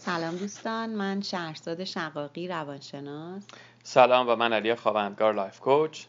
[0.00, 3.46] سلام دوستان من شهرزاد شقاقی روانشناس.
[3.82, 6.04] سلام و من علی خواهندگار life coach.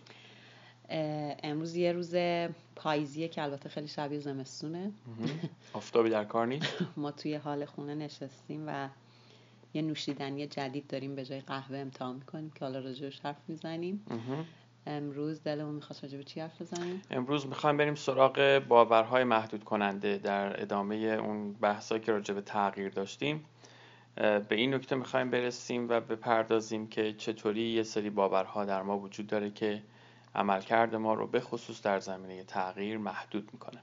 [1.43, 2.15] امروز یه روز
[2.75, 4.91] پاییزیه که البته خیلی شبیه زمستونه.
[5.73, 8.89] آفتابی در کار نیست؟ ما توی حال خونه نشستیم و
[9.73, 14.05] یه نوشیدنی جدید داریم به جای قهوه امتحان می‌کنیم که حالا راجبش حرف می‌زنیم.
[14.87, 20.61] امروز دلمون می‌خواست راجب چی حرف بزنیم؟ امروز می‌خوایم بریم سراغ باورهای محدود کننده در
[20.61, 23.45] ادامه اون بحثایی که راجب تغییر داشتیم.
[24.15, 29.27] به این نکته می‌خوایم برسیم و بپردازیم که چطوری یه سری باورها در ما وجود
[29.27, 29.83] داره که
[30.35, 33.81] عملکرد ما رو به خصوص در زمینه تغییر محدود می‌کنه.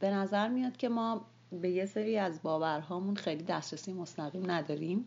[0.00, 5.04] به نظر میاد که ما به یه سری از باورهامون خیلی دسترسی مستقیم نداریم.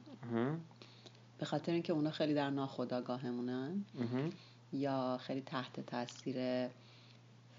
[1.37, 3.85] به خاطر اینکه اونا خیلی در ناخودآگاهمونن.
[4.73, 6.67] یا خیلی تحت تاثیر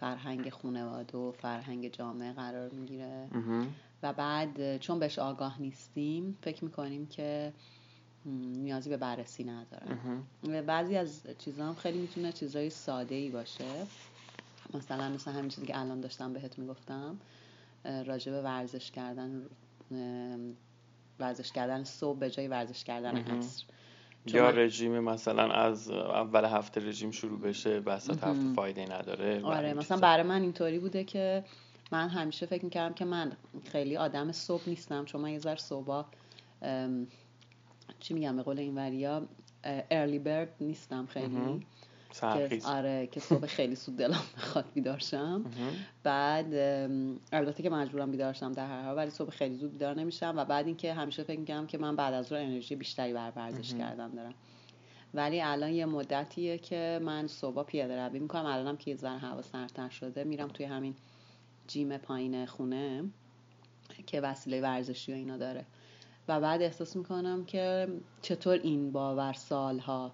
[0.01, 3.29] فرهنگ خانواده و فرهنگ جامعه قرار می‌گیره.
[4.07, 7.53] و بعد چون بهش آگاه نیستیم فکر می‌کنیم که
[8.25, 9.87] نیازی به بررسی نداره
[10.49, 13.87] و بعضی از چیزها هم خیلی می‌تونه چیزای ساده ای باشه.
[14.75, 17.19] مثلا مثل همین چیزی که الان داشتم بهت می‌گفتم
[17.85, 19.43] راجع به ورزش کردن
[21.21, 23.65] ورزش کردن صبح به جای ورزش کردن عصر.
[24.27, 29.97] یا رژیم مثلا از اول هفته رژیم شروع بشه وسط هفته فایده نداره آره مثلا
[29.97, 31.45] برای من اینطوری بوده که
[31.93, 33.33] من همیشه فکر می‌کردم که من
[33.65, 36.05] خیلی آدم صبح نیستم چون من یه ذر صبح
[38.01, 39.23] چی میگم به قول این وریا
[39.91, 41.67] ارلی برد نیستم خیلی.
[42.21, 45.45] که آره که صبح خیلی سود دلم بخواد بیدارشم
[46.03, 46.55] بعد
[47.33, 50.67] البته که مجبورم بیدارشم در هر حال ولی صبح خیلی زود بیدار نمیشم و بعد
[50.67, 54.35] اینکه همیشه فکر می‌کنم که من بعد از رو انرژی بیشتری بر ورزش کردن دارم.
[55.15, 58.47] ولی الان یه مدتیه که من صبح پیاده روی می‌کنم.
[58.47, 60.95] الانم که یه ذره هوا سردتر شده میرم توی همین
[61.67, 63.05] جیم پایین خونه
[64.07, 65.65] که وسیله ورزشی و اینا داره.
[66.29, 67.89] و بعد احساس می‌کنم که
[68.23, 70.13] چطور این باور سالها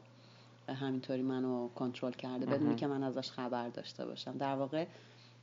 [0.69, 4.39] همینطوری منو کنترل کرده بدونی که من ازش خبر داشته باشم.
[4.39, 4.87] در واقع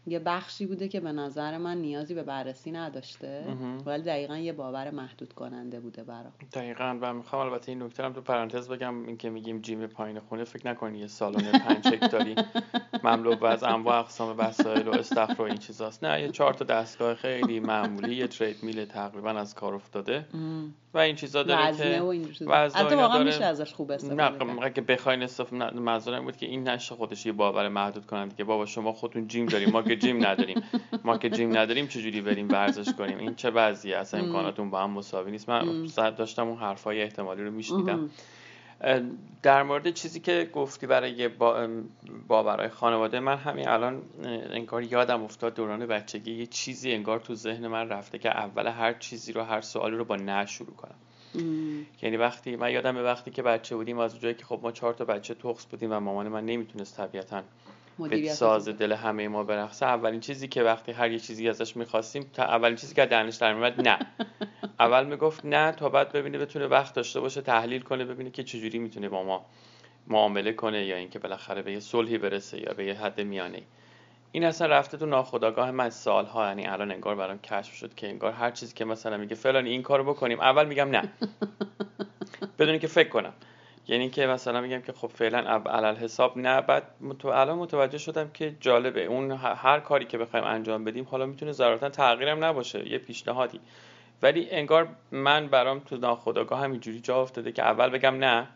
[0.08, 3.44] یه بخشی بوده که به نظر من نیازی به بررسی نداشته
[3.86, 6.34] ولی دقیقا یه باور محدود کننده بوده برام.
[6.54, 10.68] دقیقا و می‌خوام البته این نکته تو پرانتز بگم اینکه میگیم جیم پایین خونه فکر
[10.68, 12.36] نکنی یه سالن پنج هکتاری
[13.04, 16.04] مملو از انواع اقسام وسایل و استخر و این چیزاست.
[16.04, 20.26] نه یه چهار تا دستگاه خیلی معمولی یه ترید میل تقریبا از کار افتاده.
[20.94, 22.02] و این چیزا داره که
[22.48, 26.96] وزنه واقعا میشه ازش خوب استفاده نه که بخواین استفاده منظورم بود که این نشه
[26.96, 30.64] خودش یه باور محدود کننده که بابا شما خودتون جیم داریم ما که جیم نداریم.
[31.04, 34.90] ما که جیم نداریم چجوری بریم ورزش کنیم؟ این چه وضعیه؟ اصلا امکاناتون با هم
[34.92, 35.50] مساوی نیست.
[35.50, 35.86] من
[36.18, 38.10] داشتم اون حرفای احتمالی رو میشنیدم.
[39.44, 41.68] در مورد چیزی که گفتی برای با
[42.28, 44.02] باورهای خانواده من همین الان
[44.52, 48.94] انگار یادم افتاد دوران بچگی یه چیزی انگار تو ذهن من رفته که اول هر
[48.94, 50.96] چیزی رو هر سوالی رو با نه شروع کنم.
[52.02, 54.94] یعنی وقتی من یادم به وقتی که بچه بودیم از اونجایی که خب ما چهار
[54.94, 57.44] تا بچه تخص بودیم و مامان من نمی‌تونست طبیعتا
[58.08, 62.30] به ساز دل همه ما برقصه اولین چیزی که وقتی هر یه چیزی ازش می‌خواستیم
[62.34, 64.00] تا اولین چیزی که دهنش در میومد نه.
[64.80, 68.80] اول می‌گفت نه تا بعد ببینه بتونه وقت داشته باشه تحلیل کنه ببینه که چجوری
[68.80, 69.46] می‌تونه با ما
[70.08, 73.62] معامله کنه یا اینکه بالاخره به یه صلحی برسه یا به یه حد میانه.
[74.32, 78.32] این اصلا رفته تو ناخودآگاه من سالها یعنی الان انگار برام کشف شد که انگار
[78.32, 81.04] هر چیزی که مثلا میگه فلان این کارو بکنیم اول میگم نه.
[82.60, 83.34] بدون که فکر کنم.
[83.90, 86.84] یعنی که مثلا میگم که خب فعلا علل حساب نه بعد
[87.24, 89.06] الان متوجه شدم که جالبه.
[89.06, 93.60] اون هر کاری که بخوایم انجام بدیم حالا می‌تونه ضرورتا تغییرم نباشه یه پیشنهادی.
[94.22, 98.48] ولی انگار من برام تو ناخودآگاه همینجوری جا افتاده که اول بگم نه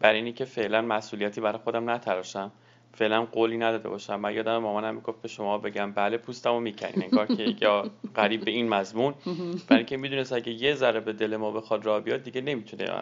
[0.00, 2.52] برای اینی که فعلا مسئولیتی برای خودم نتراشم.
[2.94, 4.20] فعلا قولی نداده باشم.
[4.20, 8.50] من یادم مامانم می‌گفت به شما بگم بله پوستمو می‌کنین انگار که یا قریب به
[8.50, 9.14] این مضمون.
[9.68, 12.92] برای اینکه می‌دونست اگه یه ذره به دل ما بخواد راه بیاد دیگه نمی‌تونه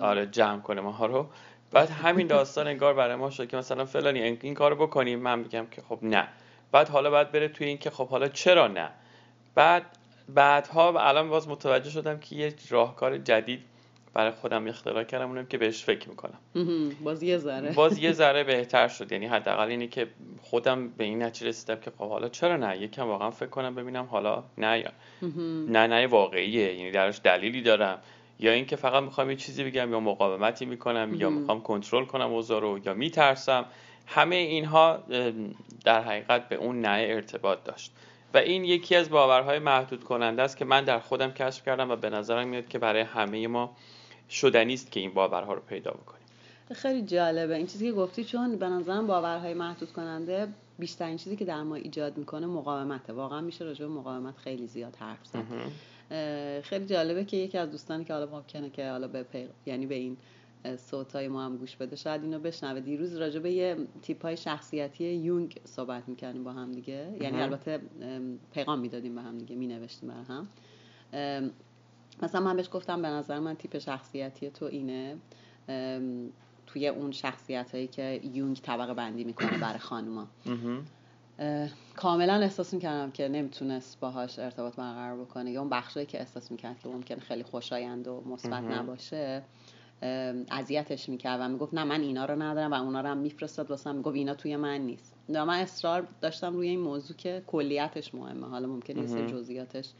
[0.00, 1.26] آره جمع کنه ما رو.
[1.70, 5.18] بعد همین داستان انگار برای ما شد که مثلا فلانی این کارو بکنیم.
[5.18, 6.28] من میگم که خب نه.
[6.72, 8.88] بعد حالا بعد بره توی این که خب حالا چرا نه؟
[9.54, 9.82] بعد
[10.28, 13.60] بعدها و الان باز متوجه شدم که یه راهکار جدید
[14.14, 16.38] برای خودم اختراع کردم اونم که بهش فکر می‌کنم.
[17.04, 17.72] باز یه ذره.
[17.82, 19.12] باز یه ذره بهتر شد.
[19.12, 20.06] یعنی حداقل اینه که
[20.42, 24.04] خودم به این نتیجه رسیدم که خب حالا چرا نه؟ یکم واقعا فکر کنم ببینم
[24.04, 24.90] حالا نه یا
[25.68, 26.74] نه نه واقعیه.
[26.74, 27.98] یعنی درش دلیلی دارم.
[28.40, 32.60] یا اینکه فقط می‌خوام یه چیزی بگم یا مقاومتی می‌کنم یا می‌خوام کنترل کنم اوضاع
[32.60, 33.64] رو یا میترسم.
[34.06, 34.98] همه اینها
[35.84, 37.92] در حقیقت به اون نه ارتباط داشت.
[38.34, 41.96] و این یکی از باورهای محدود کننده است که من در خودم کشف کردم و
[41.96, 43.76] به نظرم میاد که برای همه ما
[44.32, 46.22] شدنی است که این باورها رو پیدا بکنیم.
[46.72, 47.56] خیلی جالبه.
[47.56, 50.48] این چیزی که گفتی چون به نظرم باورهای محدود کننده
[50.78, 53.12] بیشترین چیزی که در ما ایجاد می‌کنه مقاومته.
[53.12, 55.44] واقعا میشه راجع به مقاومت خیلی زیاد حرف زد.
[56.62, 59.24] خیلی جالبه که یکی از دوستانی که حالا ممکنه که حالا به
[59.66, 60.16] یعنی به این
[60.76, 62.80] صوت های ما هم گوش بده شاید اینو بشنوه.
[62.80, 67.16] دیروز راجع به یه تیپ های شخصیتی یونگ صحبت می‌کردیم با هم دیگه.
[67.20, 67.80] یعنی البته
[68.54, 70.48] پیغام می‌دادیم به هم دیگه مینوشتیم برای هم.
[72.22, 75.16] مثلا من بهش گفتم به نظر من تیپ شخصیتی تو اینه
[76.66, 80.26] توی اون شخصیت هایی که یونگ طبقه بندی می‌کنه برای خانوما.
[81.96, 86.78] کاملا احساس می‌کردم که نمی‌تونست باهاش ارتباط برقرار بکنه یا اون بخشایی که احساس می‌کرد
[86.78, 89.42] که ممکن خیلی خوشایند و مثبت نباشه
[90.50, 93.92] اذیتش می‌کرد و می‌گفت نه من اینا رو ندارم و اونا رو هم میفرستاد واسه
[93.92, 95.14] می‌گفت اینا توی من نیست.
[95.28, 98.46] و من اصرار داشتم روی این موضوع که کلیتش مهمه.
[98.46, 99.92] حالا ممکن نیست جزئیاتش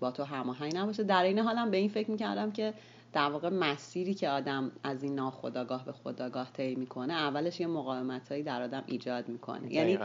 [0.00, 1.02] با تو هماهنگ نباشه.
[1.02, 2.74] در این حالم به این فکر می‌کردم که
[3.12, 8.42] در واقع مسیری که آدم از این ناخداگاه به خداگاه طی می‌کنه اولش یه مقاومتهایی
[8.42, 9.74] در آدم ایجاد می‌کنه.
[9.74, 9.98] یعنی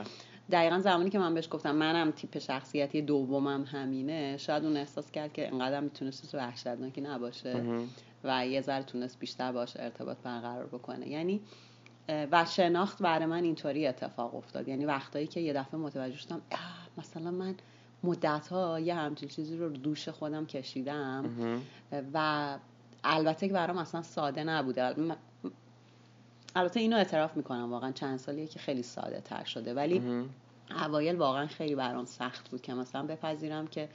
[0.51, 5.33] دقیقا زمانی که من بهش گفتم منم تیپ شخصیتی دومم همینه شاید اون احساس کرد
[5.33, 7.63] که انقدر می‌تونست تو وحشتناکی نباشه
[8.23, 11.07] و یه ذره تونست بیشتر باش ارتباط برقرار بکنه.
[11.07, 11.41] یعنی
[12.31, 14.67] و شناخت برای من اینطوری اتفاق افتاد.
[14.67, 16.41] یعنی وقتایی که یه دفعه متوجه شدم
[16.97, 17.55] مثلا من
[18.03, 21.25] مدت ها یه همچین چیزی رو دوش خودم کشیدم.
[22.13, 22.57] و
[23.03, 24.95] البته که برام اصلا ساده نبوده.
[26.55, 27.71] البته اینو اعتراف می‌کنم.
[27.71, 29.73] واقعا چند سالیه که خیلی ساده تر شده.
[29.73, 30.01] ولی
[30.85, 33.89] اوایل واقعا خیلی برام سخت بود که مثلا بپذیرم که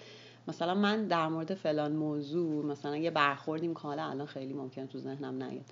[0.49, 4.99] مثلا من در مورد فلان موضوع مثلا یه برخوردیم که حالا الان خیلی ممکنه تو
[4.99, 5.65] ذهنم نیاد.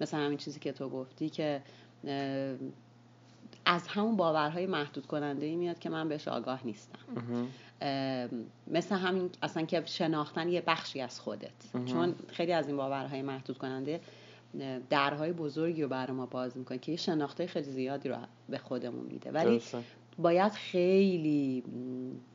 [0.00, 1.62] مثلا همین چیزی که تو گفتی که
[3.64, 6.98] از همون باورهای محدود کننده ای میاد که من بهش آگاه نیستم.
[8.66, 11.50] مثل همین اصلا که شناختن یه بخشی از خودت.
[11.86, 14.00] چون خیلی از این باورهای محدود کننده
[14.90, 18.16] درهای بزرگی رو برای ما باز می‌کنه که یه شناخته خیلی زیادی رو
[18.48, 19.30] به خودمون میده.
[19.30, 19.62] ولی
[20.18, 21.64] باید خیلی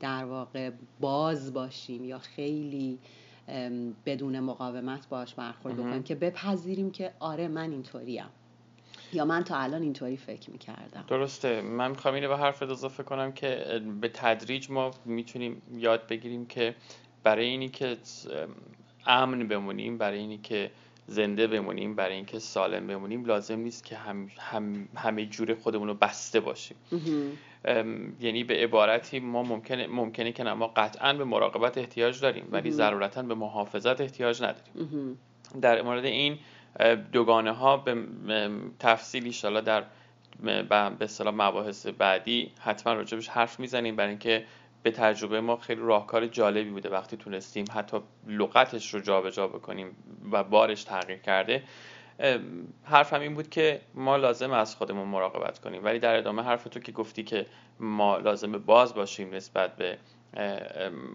[0.00, 2.98] در واقع باز باشیم یا خیلی
[4.06, 8.24] بدون مقاومت باش برخورد بکنیم که بپذیریم که آره من اینطوریم.
[9.12, 11.04] یا من تا الان اینطوری فکر می‌کردم.
[11.08, 11.60] درسته.
[11.60, 16.74] من می‌خوام اینو به حرف اضافه کنم که به تدریج ما می‌تونیم یاد بگیریم که
[17.22, 17.96] برای اینی که
[19.06, 20.70] امن بمونیم برای اینی که
[21.06, 25.94] زنده بمونیم برای اینکه سالم بمونیم لازم نیست که هم, هم همه جور خودمون رو
[25.94, 26.76] بسته باشیم.
[28.20, 33.22] یعنی به عبارتی ما ممکنه ممکنه که ما قطعا به مراقبت احتیاج داریم ولی ضرورتا
[33.22, 35.18] به محافظت احتیاج نداریم.
[35.62, 36.38] در مورد این
[37.12, 39.84] دوگانه ها به تفصیل ایشالا در
[40.42, 43.96] به اصطلاح مباحث بعدی حتما راجبش حرف می‌زنیم.
[43.96, 44.44] برای اینکه
[44.82, 49.96] به تجربه ما خیلی راهکار جالبی بوده وقتی تونستیم حتی لغتش رو جابجا جا بکنیم
[50.32, 51.62] و بارش تغییر کرده.
[52.84, 55.84] حرفم این بود که ما لازم از خودمون مراقبت کنیم.
[55.84, 57.46] ولی در ادامه حرف تو که گفتی که
[57.80, 59.98] ما لازم باز باشیم نسبت به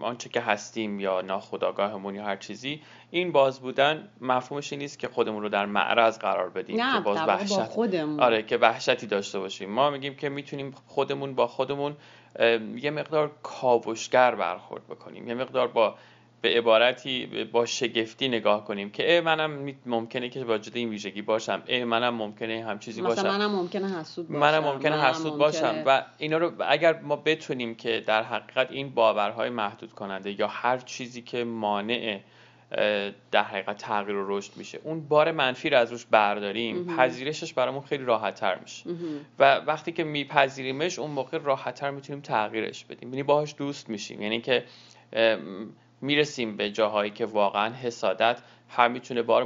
[0.01, 2.81] آنچه که هستیم یا ناخداگاهمون یا هر چیزی
[3.11, 6.99] این باز بودن مفهومش این نیست که خودمون رو در معرض قرار بدیم نه که
[6.99, 8.19] باز وحشت با خودمون.
[8.19, 11.95] آره که وحشتی داشته باشیم ما میگیم که می‌تونیم خودمون با خودمون
[12.75, 15.95] یه مقدار کاوشگر برخورد بکنیم یه مقدار با
[16.43, 21.63] به عبارتی با شگفتی نگاه کنیم که ای منم ممکنه که واجد این ویژگی باشم.
[21.65, 23.21] ای منم ممکنه هم چیزی باشم.
[23.21, 24.39] منم ممکنه حسود باشم.
[24.39, 25.83] منم ممکنه حسود باشم.
[25.85, 30.77] و اینا رو اگر ما بتونیم که در حقیقت این باورهای محدود کننده یا هر
[30.77, 32.19] چیزی که مانع
[33.31, 37.81] در حقیقت تغییر و رشد میشه اون بار منفی رو از روش برداریم پذیرشش برامون
[37.81, 38.89] خیلی راحت تر میشه
[39.39, 43.09] و وقتی که میپذیریمش اون موقع راحت تر می‌تونیم تغییرش بدیم.
[43.09, 44.21] یعنی باهاش دوست میشیم.
[44.21, 44.63] یعنی که
[46.03, 49.43] می‌رسیم به جاهایی که واقعا حسادت هم می‌تونه بار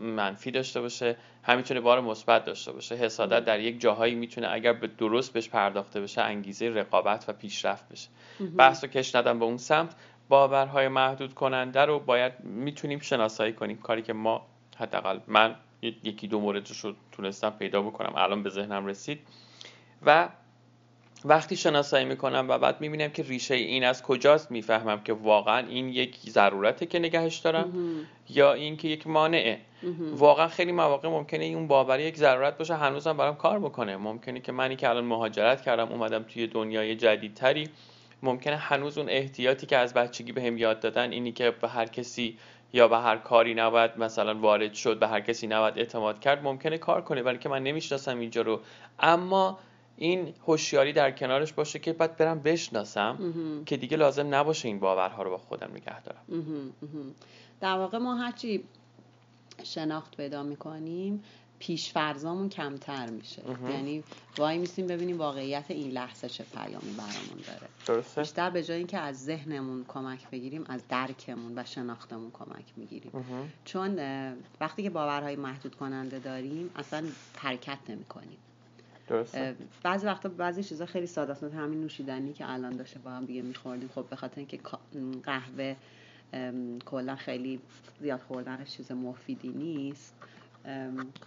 [0.00, 2.94] منفی داشته باشه هم می‌تونه بار مثبت داشته باشه.
[2.94, 7.88] حسادت در یک جاهایی می‌تونه اگر به درست بهش پرداخته بشه انگیزه رقابت و پیشرفت
[7.88, 8.08] بشه.
[8.56, 9.94] بحث رو کش ندم به اون سمت.
[10.28, 13.76] باورهای محدود کننده رو باید می‌تونیم شناسایی کنیم.
[13.78, 14.46] کاری که ما
[14.78, 18.12] حداقل من یکی دو موردش رو تونستم پیدا بکنم.
[18.16, 19.20] الان به ذهنم رسید.
[20.06, 20.28] و
[21.24, 25.88] وقتی شناسایی می‌کنم و بعد می‌بینم که ریشه این از کجاست می‌فهمم که واقعا این
[25.88, 27.72] یک ضرورته که نگهش دارم
[28.28, 29.58] یا این که یک مانعه.
[30.16, 33.96] واقعا خیلی مواقع ممکنه اون باوری یک ضرورت باشه هنوزم برام کار بکنه.
[33.96, 37.68] ممکنه که منی که الان مهاجرت کردم اومدم توی دنیای جدیدتری
[38.22, 41.86] ممکنه هنوز اون احتیاطی که از بچگی بهم به یاد دادن اینی که به هر
[41.86, 42.38] کسی
[42.72, 46.78] یا به هر کاری نباید مثلا وارد شد به هر کسی نباید اعتماد کرد ممکنه
[46.78, 48.60] کار کنه ولی که من نمی‌شناسم اینجا رو.
[49.00, 49.58] اما
[49.96, 53.32] این هوشیاری در کنارش باشه که بعد برم بشناسم
[53.66, 56.22] که دیگه لازم نباشه این باورها رو با خودم نگه دارم.
[57.60, 58.64] در واقع ما هرچی
[59.62, 61.24] شناخت پیدا می‌کنیم
[61.58, 63.42] پیش فرضامون کمتر میشه.
[63.70, 64.04] یعنی
[64.38, 67.68] وای میسیم ببینیم واقعیت این لحظه چه پیامی برامون داره.
[67.86, 68.20] درسته.
[68.20, 73.12] بیشتر به جای اینکه از ذهنمون کمک بگیریم از درکمون و شناختمون کمک می‌گیریم.
[73.64, 73.98] چون
[74.60, 77.04] وقتی که باورهای محدود کننده داریم اصلا
[77.36, 78.38] حرکت نمی‌کنیم.
[79.12, 79.56] درسته.
[79.82, 81.42] بعضی وقتا بعضی چیزا خیلی ساده است.
[81.42, 83.88] همین نوشیدنی که الان داشته با هم دیگه میخوردیم.
[83.94, 84.60] خب به خاطر اینکه
[85.22, 85.76] قهوه
[86.84, 87.60] کلا خیلی
[88.00, 90.14] زیاد خوردنش چیز مفیدی نیست.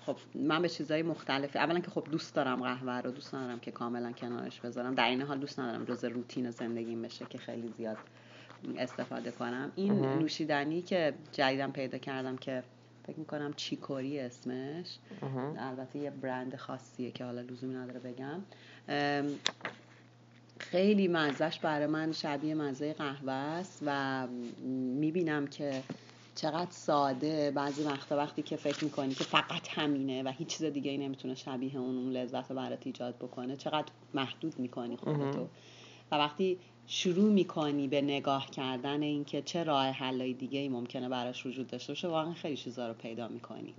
[0.05, 3.71] خب من به چیزهای مختلفی اولا که خب دوست دارم قهوه رو دوست ندارم که
[3.71, 4.95] کاملا کنارش بذارم.
[4.95, 7.97] در این حال دوست ندارم جز روتین زندگیم بشه که خیلی زیاد
[8.77, 9.71] استفاده کنم.
[9.75, 12.63] این نوشیدنی که جدیدم پیدا کردم که
[13.07, 14.97] فکر می‌کنم چیکوری اسمش.
[15.57, 18.41] البته یه برند خاصیه که حالا لزومی نداره بگم.
[20.59, 24.27] خیلی مزهش برای من شبیه مزه قهوه است و
[24.99, 25.83] می‌بینم که
[26.35, 27.51] چقدر ساده.
[27.51, 31.35] بعضی وقتا وقتی که فکر می‌کنی که فقط همینه و هیچ چیز دیگه ای نمی‌تونه
[31.35, 35.47] شبیه اون اون لذت رو برات ایجاد بکنه چقدر محدود می‌کنی خودتو.
[36.11, 41.45] و وقتی شروع می‌کنی به نگاه کردن اینکه چه راه حلای دیگه ای ممکنه براش
[41.45, 43.73] وجود داشته باشه واقعا خیلی چیزا رو پیدا می‌کنی.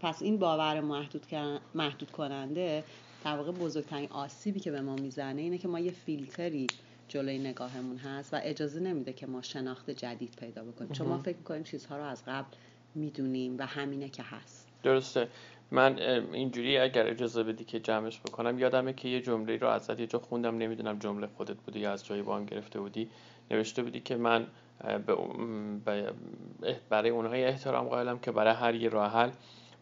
[0.00, 1.26] پس این باور محدود,
[1.74, 2.84] محدود کننده
[3.24, 6.66] در واقع بزرگترین آسیبی که به ما می‌زنه اینه که ما یه فیلتری
[7.08, 10.92] جلوی نگاهمون هست و اجازه نمیده که ما شناخت جدید پیدا بکنیم.
[10.92, 12.56] چون ما فکر می‌کنیم چیزها رو از قبل
[12.94, 14.61] می‌دونیم و همینه که هست.
[14.82, 15.28] درسته.
[15.70, 15.98] من
[16.32, 20.18] اینجوری اگر اجازه بدی که جمعش بکنم یادمه که یه جمله رو ازت یه جا
[20.18, 23.08] خوندم نمی‌دونم جمله خودت بودی یا از جای وام گرفته بودی
[23.50, 24.46] نوشته بودی که من
[26.90, 29.30] برای اونهای احترام قائلم که برای هر یه راه حل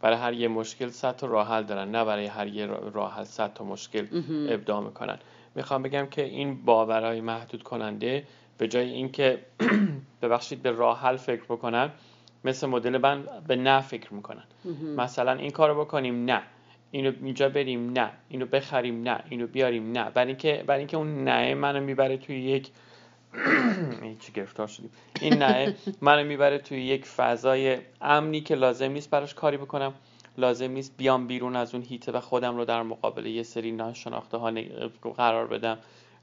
[0.00, 3.24] برای هر یه مشکل صد تا راه حل دارن نه برای هر یه راه حل
[3.24, 4.06] صد تا مشکل
[4.48, 5.18] ابداع می‌کنن.
[5.54, 8.24] می‌خوام بگم که این باورهای محدود کننده
[8.58, 9.38] به جای اینکه
[10.22, 11.90] ببخشید به راه حل فکر بکنن
[12.44, 14.44] مثل مدل من به نه فکر می‌کنن.
[14.96, 16.42] مثلا این کارو بکنیم نه.
[16.90, 18.10] اینو اینجا بریم نه.
[18.28, 19.20] اینو بخریم نه.
[19.28, 20.10] اینو بیاریم نه.
[20.10, 22.70] برای اینکه برای اینکه اون نه منو می‌بره توی یک
[24.20, 24.90] چی گرفتار شدیم.
[25.20, 29.94] این نه منو می‌بره توی یک فضای امنی که لازم نیست براش کاری بکنم.
[30.38, 34.36] لازم نیست بیام بیرون از اون هیته و خودم رو در مقابل یه سری ناشناخته
[34.36, 34.52] ها
[35.16, 35.78] قرار بدم.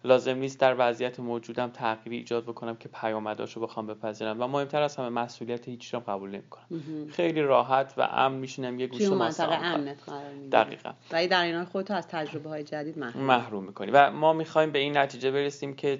[0.07, 4.95] لازم نیست در وضعیت موجودم تغییری ایجاد بکنم که پیامداشو بخوام بپذیرم و مهمتر از
[4.95, 6.65] همه مسئولیت هیچ رو قبول نمی‌کنم.
[7.09, 10.21] خیلی راحت و امن میشینم یه گوشه منطقه امنت قرار
[10.51, 10.91] دقیقا.
[11.11, 14.79] و در این خودتو از تجربه های جدید محروم محروم می‌کنی و ما می‌خوایم به
[14.79, 15.99] این نتیجه برسیم که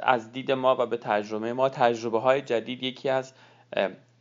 [0.00, 3.32] از دید ما و به تجربه ما تجربه های جدید یکی از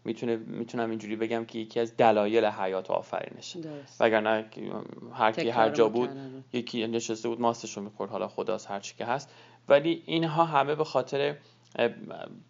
[0.06, 3.60] می‌تونه می‌تونم اینجوری بگم که یکی از دلایل حیات آفرینشه
[4.00, 4.46] وگرنه
[5.14, 6.10] هر کی هر جا بود
[6.54, 9.30] یکی نشسته بود ماستشو می‌خورد حالا خداست هر چی که هست.
[9.70, 11.36] ولی اینها همه به خاطر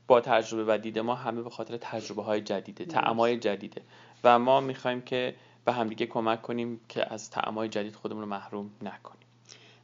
[0.08, 3.82] با تجربه و دید ما همه به خاطر تجربه های جدیده تعمای جدیده.
[4.24, 5.36] و ما می‌خوایم که
[5.66, 9.28] به همدیگه کمک کنیم که از تعمای جدید خودمون رو محروم نکنیم.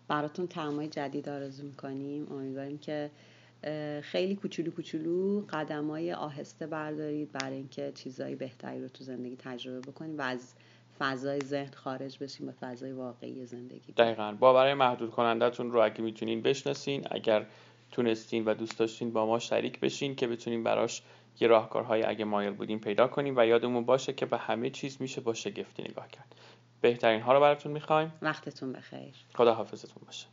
[0.08, 2.32] براتون تعمای جدید آرزو می‌کنیم.
[2.32, 3.12] امیدواریم که
[4.01, 5.46] خیلی کوچولو کوچولو
[5.89, 10.53] های آهسته بردارید برای اینکه چیزهای بهتری رو تو زندگی تجربه بکنید و از
[11.00, 13.94] فضای ذهن خارج بشیم به فضای واقعی زندگی.
[13.98, 14.38] دقیقا.
[14.39, 17.46] باورهای محدود کنندهتون رو اگه می‌تونین بشناسین اگر
[17.91, 21.01] تونستین و دوست داشتین با ما شریک بشین که بتونیم براش
[21.39, 25.22] یه راهکارهای اگه مایل بودیم پیدا کنیم و یادمون باشه که به همه چیز میشه
[25.22, 26.36] با شگفتی نگاه کرد.
[26.82, 28.13] بهترین ها رو براتون می‌خوایم.
[28.22, 29.13] وقتتون بخیر.
[29.34, 30.27] خدا حافظتون باشه.